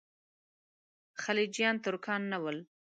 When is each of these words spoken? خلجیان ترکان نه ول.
خلجیان 1.21 1.75
ترکان 1.83 2.21
نه 2.31 2.37
ول. 2.43 2.57